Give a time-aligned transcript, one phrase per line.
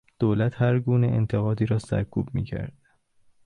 [0.19, 2.77] دولت هرگونه انتقادی را سرکوب میکرد.